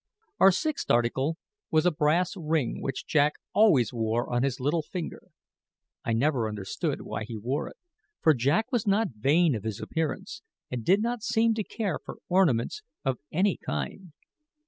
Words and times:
Our 0.39 0.51
sixth 0.51 0.89
article 0.89 1.37
was 1.69 1.85
a 1.85 1.91
brass 1.91 2.35
ring 2.35 2.81
which 2.81 3.05
Jack 3.05 3.33
always 3.53 3.93
wore 3.93 4.33
on 4.33 4.41
his 4.41 4.59
little 4.59 4.81
finger. 4.81 5.27
I 6.03 6.11
never 6.11 6.49
understood 6.49 7.01
why 7.01 7.23
he 7.23 7.37
wore 7.37 7.67
it; 7.67 7.77
for 8.19 8.33
Jack 8.33 8.71
was 8.71 8.87
not 8.87 9.09
vain 9.19 9.53
of 9.53 9.61
his 9.63 9.79
appearance, 9.79 10.41
and 10.71 10.83
did 10.83 11.03
not 11.03 11.21
seem 11.21 11.53
to 11.53 11.63
care 11.63 11.99
for 12.03 12.17
ornaments 12.29 12.81
of 13.05 13.19
any 13.31 13.57
kind. 13.57 14.11